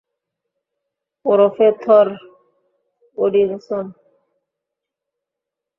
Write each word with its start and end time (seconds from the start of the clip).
ওরফে 1.25 1.67
Thor 1.81 2.07
Odinson. 3.17 3.85